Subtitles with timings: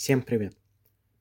[0.00, 0.56] Всем привет!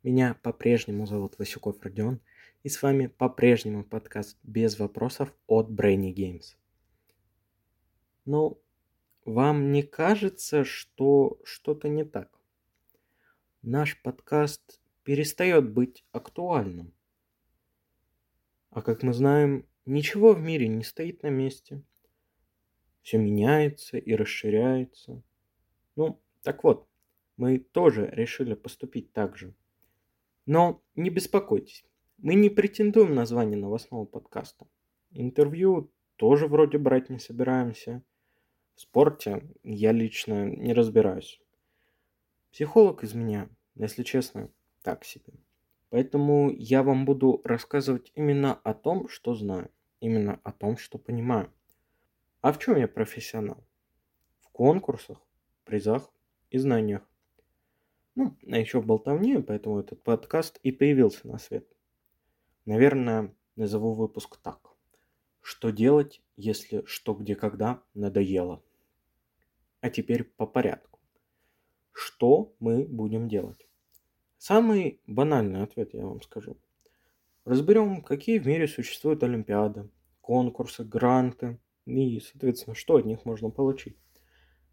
[0.04, 2.21] Меня по-прежнему зовут Васюков Родион,
[2.63, 6.55] и с вами по-прежнему подкаст без вопросов от Brainy Games.
[8.23, 8.62] Ну,
[9.26, 12.39] вам не кажется, что что-то не так?
[13.63, 16.93] Наш подкаст перестает быть актуальным.
[18.70, 21.84] А как мы знаем, ничего в мире не стоит на месте.
[23.02, 25.22] Все меняется и расширяется.
[25.98, 26.88] Ну, так вот,
[27.39, 29.53] мы тоже решили поступить так же.
[30.45, 31.85] Но не беспокойтесь,
[32.17, 34.67] мы не претендуем на звание новостного подкаста.
[35.11, 38.03] Интервью тоже вроде брать не собираемся.
[38.75, 41.41] В спорте я лично не разбираюсь.
[42.52, 44.49] Психолог из меня, если честно,
[44.81, 45.33] так себе.
[45.89, 49.71] Поэтому я вам буду рассказывать именно о том, что знаю.
[50.02, 51.53] Именно о том, что понимаю.
[52.41, 53.64] А в чем я профессионал?
[54.42, 55.21] В конкурсах,
[55.64, 56.11] призах
[56.49, 57.08] и знаниях.
[58.15, 61.67] Ну, а еще болтовне, поэтому этот подкаст и появился на свет.
[62.65, 64.69] Наверное, назову выпуск так.
[65.41, 68.61] Что делать, если что, где, когда надоело?
[69.81, 70.99] А теперь по порядку.
[71.91, 73.67] Что мы будем делать?
[74.37, 76.57] Самый банальный ответ я вам скажу.
[77.45, 79.89] Разберем, какие в мире существуют олимпиады,
[80.21, 83.97] конкурсы, гранты и, соответственно, что от них можно получить.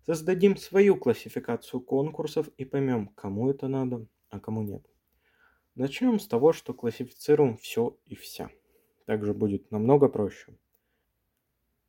[0.06, 4.86] Создадим свою классификацию конкурсов и поймем, кому это надо, а кому нет.
[5.74, 8.50] Начнем с того, что классифицируем все и вся.
[9.04, 10.56] Также будет намного проще.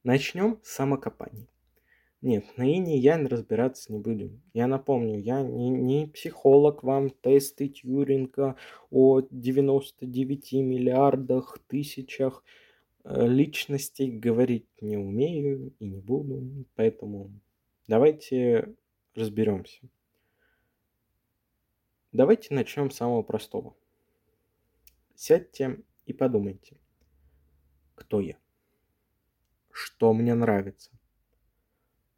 [0.04, 1.48] Начнем с самокопаний.
[2.22, 4.32] Нет, на ине я разбираться не буду.
[4.52, 8.56] Я напомню, я не, не психолог вам тесты Тьюринга
[8.90, 12.44] о 99 миллиардах, тысячах
[13.04, 16.66] э, личностей говорить не умею и не буду.
[16.76, 17.32] Поэтому
[17.88, 18.76] Давайте
[19.16, 19.90] разберемся.
[22.12, 23.78] Давайте начнем с самого простого.
[25.16, 26.78] Сядьте и подумайте,
[27.96, 28.38] кто я,
[29.72, 30.92] что мне нравится,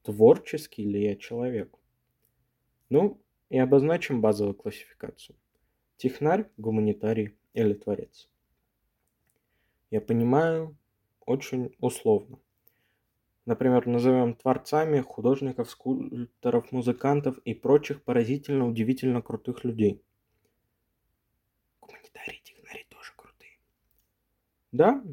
[0.02, 1.78] творческий ли я человек.
[2.90, 5.38] Ну, и обозначим базовую классификацию.
[5.98, 8.28] Технарь, гуманитарий или творец.
[9.92, 10.76] Я понимаю
[11.26, 12.40] очень условно.
[13.50, 20.04] Например, назовем творцами художников, скульпторов, музыкантов и прочих поразительно удивительно крутых людей.
[21.82, 23.58] Гуманитарии, технари тоже крутые.
[24.72, 25.04] Да,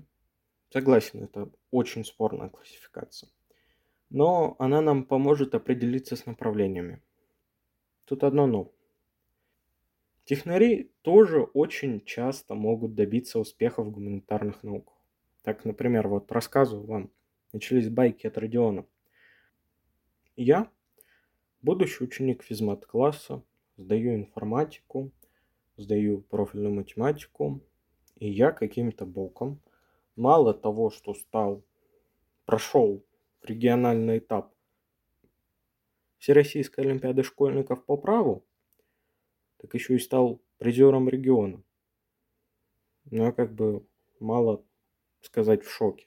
[0.69, 3.31] согласен, это очень спорная классификация.
[4.11, 7.01] Но она нам поможет определиться с направлениями.
[8.05, 8.71] Тут одно но.
[10.27, 14.99] Технари тоже очень часто могут добиться успеха в гуманитарных науках.
[15.41, 17.11] Так, например, вот рассказываю вам–
[17.57, 18.85] начались байки от Родиона.
[20.37, 20.71] Я,
[21.63, 23.43] будущий ученик физмат-класса,
[23.79, 25.11] сдаю информатику,
[25.79, 27.63] сдаю профильную математику,
[28.17, 29.63] и я каким-то боком,
[30.17, 31.65] мало того, что стал,
[32.45, 33.03] прошел
[33.43, 34.55] региональный этап
[36.19, 38.45] Всероссийской Олимпиады школьников по праву,
[39.57, 41.63] так еще и стал призером региона.
[43.11, 43.87] Ну, я как бы
[44.21, 44.63] мало
[45.23, 46.07] сказать в шоке.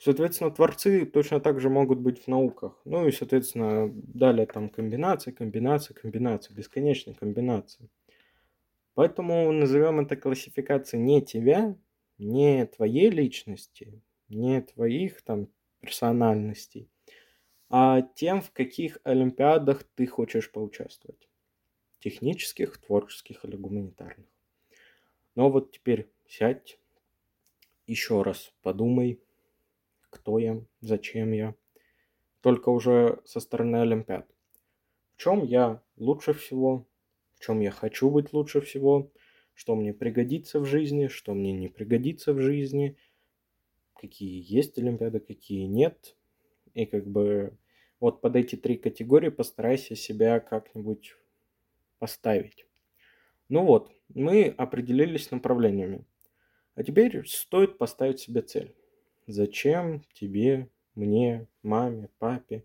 [0.00, 2.80] Соответственно, творцы точно так же могут быть в науках.
[2.86, 7.90] Ну и, соответственно, далее там комбинация, комбинация, комбинация, бесконечные комбинации.
[8.94, 11.76] Поэтому назовем это классификацией не тебя,
[12.16, 14.00] не твоей личности,
[14.30, 15.48] не твоих там
[15.80, 16.88] персональностей,
[17.68, 21.28] а тем, в каких олимпиадах ты хочешь поучаствовать.
[21.98, 24.26] Технических, творческих или гуманитарных.
[25.34, 26.78] Но вот теперь сядь,
[27.86, 29.20] еще раз подумай,
[30.10, 31.54] кто я, зачем я,
[32.40, 34.28] только уже со стороны Олимпиад.
[35.14, 36.86] В чем я лучше всего,
[37.36, 39.10] в чем я хочу быть лучше всего,
[39.54, 42.96] что мне пригодится в жизни, что мне не пригодится в жизни,
[43.94, 46.16] какие есть Олимпиады, какие нет.
[46.74, 47.56] И как бы
[47.98, 51.14] вот под эти три категории постарайся себя как-нибудь
[51.98, 52.66] поставить.
[53.48, 56.06] Ну вот, мы определились направлениями.
[56.74, 58.74] А теперь стоит поставить себе цель.
[59.30, 62.64] Зачем тебе, мне, маме, папе,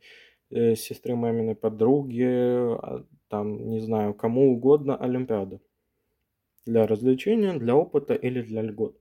[0.49, 5.59] э, сестре маминой подруге, а, там, не знаю, кому угодно Олимпиада?
[6.65, 8.99] Для развлечения, для опыта или для льгот?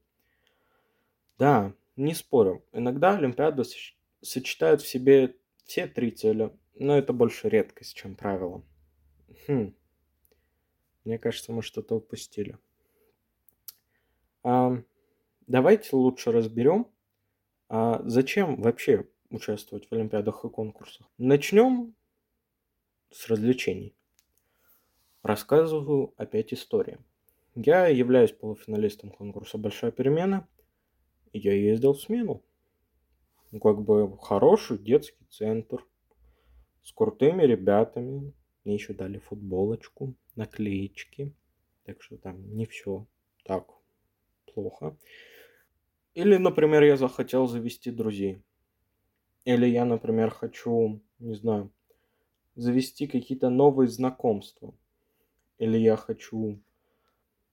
[1.38, 2.62] Да, не спорю.
[2.72, 3.62] Иногда Олимпиады
[4.20, 5.34] сочетают в себе
[5.64, 8.62] все три цели, но это больше редкость, чем правило.
[9.48, 9.74] Хм.
[11.04, 12.58] Мне кажется, мы что-то упустили.
[14.42, 14.82] А,
[15.46, 16.88] давайте лучше разберем,
[17.76, 21.10] а зачем вообще участвовать в олимпиадах и конкурсах?
[21.18, 21.96] Начнем
[23.10, 23.96] с развлечений.
[25.24, 27.00] рассказываю опять истории.
[27.56, 30.46] Я являюсь полуфиналистом конкурса «Большая перемена»,
[31.32, 32.44] и я ездил в смену.
[33.50, 35.84] Ну, как бы хороший детский центр
[36.84, 38.32] с крутыми ребятами.
[38.64, 41.32] Мне еще дали футболочку, наклеечки.
[41.82, 43.04] Так что там не все
[43.42, 43.66] так
[44.46, 44.96] плохо.
[46.14, 48.40] Или, например, я захотел завести друзей.
[49.44, 51.70] Или я, например, хочу, не знаю,
[52.54, 54.74] завести какие-то новые знакомства.
[55.58, 56.60] Или я хочу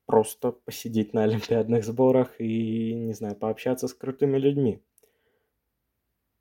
[0.06, 4.82] просто посидеть на олимпиадных сборах и, не знаю, пообщаться с крутыми людьми.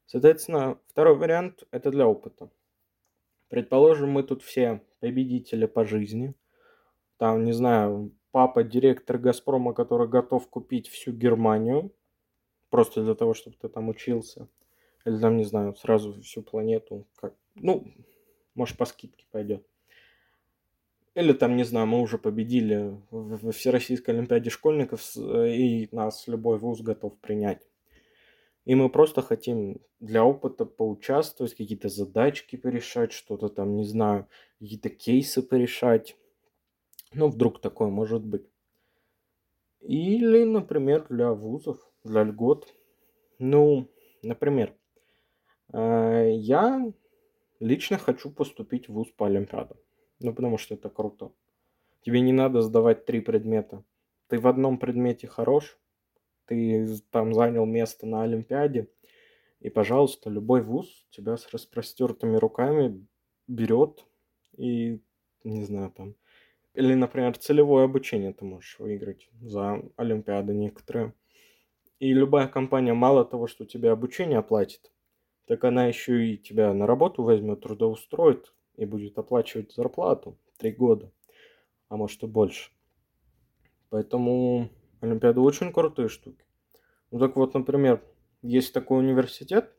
[0.06, 2.50] Соответственно, второй вариант– это для опыта.
[3.48, 6.34] Предположим, мы тут все победители по жизни.
[7.16, 11.92] Там, не знаю, папа директор Газпрома, который готов купить всю Германию,
[12.70, 14.48] просто для того, чтобы ты там учился.
[15.04, 17.06] Или там, не знаю, сразу всю планету.
[17.16, 17.34] Как...
[17.54, 17.86] Ну,
[18.54, 19.66] может, по скидке пойдет.
[21.14, 26.80] Или там, не знаю, мы уже победили в Всероссийской Олимпиаде школьников, и нас любой вуз
[26.82, 27.66] готов принять.
[28.64, 34.28] И мы просто хотим для опыта поучаствовать, какие-то задачки порешать, что-то там, не знаю,
[34.60, 36.16] какие-то кейсы порешать.
[37.12, 38.46] Ну, вдруг такое может быть.
[39.80, 42.74] Или, например, для вузов, для льгот.
[43.38, 43.88] Ну,
[44.22, 44.74] например,
[45.72, 46.92] э, я
[47.60, 49.78] лично хочу поступить в вуз по Олимпиадам.
[50.20, 51.32] Ну, потому что это круто.
[52.02, 53.84] Тебе не надо сдавать три предмета.
[54.28, 55.78] Ты в одном предмете хорош,
[56.46, 58.88] ты там занял место на Олимпиаде,
[59.60, 63.06] и, пожалуйста, любой вуз тебя с распростертыми руками
[63.46, 64.04] берет
[64.56, 65.00] и,
[65.44, 66.14] не знаю, там...
[66.74, 71.12] Или, например, целевое обучение ты можешь выиграть за Олимпиады некоторые.
[72.00, 74.90] И любая компания мало того, что тебе обучение оплатит,
[75.46, 81.12] так она еще и тебя на работу возьмет, трудоустроит и будет оплачивать зарплату три года,
[81.90, 82.70] а может и больше.
[83.90, 84.70] Поэтому
[85.00, 86.42] Олимпиады очень крутые штуки.
[87.10, 88.02] Ну так вот, например,
[88.40, 89.74] есть такой университет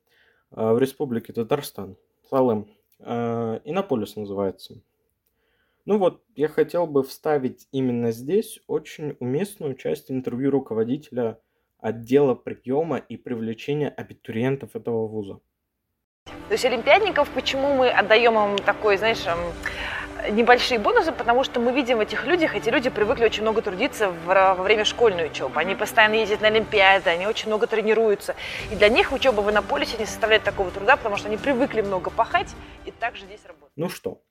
[0.52, 1.98] э, в республике Татарстан,
[2.30, 2.68] Салым,
[3.00, 4.80] э, Иннополис называется.
[5.86, 11.40] Ну вот, я хотел бы вставить именно здесь очень уместную часть интервью руководителя
[11.82, 15.40] отдела приема и привлечения абитуриентов этого вуза.
[16.26, 19.26] То есть олимпиадников, почему мы отдаем им такой, знаешь,
[20.30, 24.14] небольшие бонусы, потому что мы видим в этих людях, эти люди привыкли очень много трудиться
[24.26, 25.60] во время школьной учебы.
[25.60, 28.36] Они постоянно ездят на Олимпиады, они очень много тренируются.
[28.72, 32.12] И для них учеба в Иннополисе не составляет такого труда, потому что они привыкли много
[32.12, 32.54] пахать
[32.86, 33.74] и также здесь работать.
[33.76, 34.22] Ну что,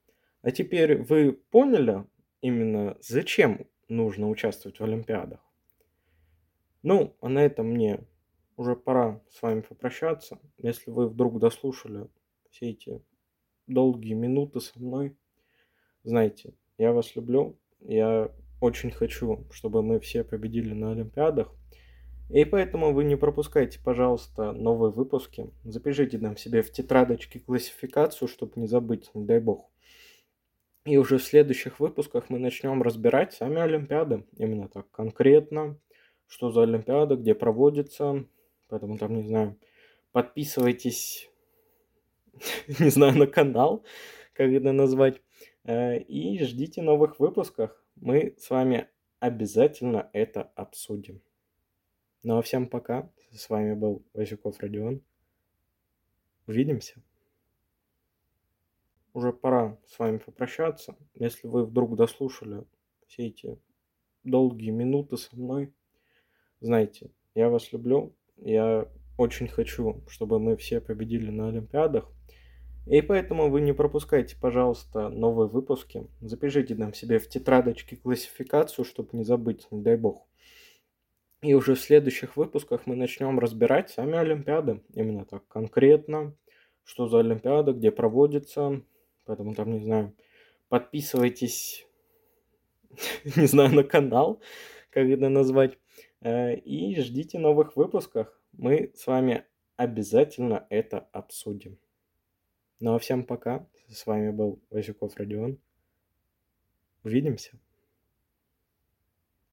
[0.43, 2.05] а теперь вы поняли
[2.41, 5.41] именно, зачем нужно участвовать в Олимпиадах?
[6.83, 8.01] Ну, а на этом мне
[8.57, 10.39] уже пора с вами попрощаться.
[10.59, 12.09] Если вы вдруг дослушали
[12.51, 13.03] все эти
[13.67, 15.17] долгие минуты со мной,
[16.03, 17.59] знаете, я вас люблю.
[17.81, 18.31] Я
[18.61, 21.55] очень хочу, чтобы мы все победили на Олимпиадах.
[22.31, 25.51] И поэтому вы не пропускайте, пожалуйста, новые выпуски.
[25.65, 29.69] Запишите нам себе в тетрадочке классификацию, чтобы не забыть, не дай бог.
[30.85, 34.25] И уже в следующих выпусках мы начнем разбирать сами Олимпиады.
[34.37, 35.77] Именно так конкретно,
[36.31, 38.25] что за Олимпиада, где проводится,
[38.71, 39.59] Поэтому там, не знаю,
[40.13, 41.29] подписывайтесь,
[42.79, 43.85] не знаю, на канал,
[44.33, 45.21] как это назвать,
[45.65, 47.73] э, и ждите новых выпусков.
[47.97, 48.89] Мы с вами
[49.19, 51.21] обязательно это обсудим.
[52.23, 53.11] Ну а всем пока.
[53.33, 55.03] С вами был Васюков Родион.
[56.47, 57.03] Увидимся.
[59.15, 60.97] Уже пора с вами попрощаться.
[61.15, 62.65] Если вы вдруг дослушали
[63.09, 63.59] все эти
[64.23, 65.73] долгие минуты со мной,
[66.61, 68.87] знайте, я вас люблю, я
[69.17, 72.11] очень хочу, чтобы мы все победили на Олимпиадах.
[72.87, 76.07] И поэтому вы не пропускайте, пожалуйста, новые выпуски.
[76.21, 80.27] Запишите нам себе в тетрадочке классификацию, чтобы не забыть, не дай бог.
[81.43, 84.83] И уже в следующих выпусках мы начнем разбирать сами Олимпиады.
[84.95, 86.35] Именно так конкретно,
[86.85, 88.83] что за Олимпиада, где проводится.
[89.25, 90.15] Поэтому там, не знаю,
[90.69, 91.87] подписывайтесь,
[93.37, 94.41] не знаю, на канал,
[94.91, 95.79] как это назвать.
[96.23, 98.29] Э, и ждите новых выпусков.
[98.53, 99.45] Мы с вами
[99.77, 101.79] обязательно это обсудим.
[102.79, 103.67] Ну а всем пока.
[103.89, 105.59] С вами был Васюков Родион.
[107.05, 107.59] Увидимся.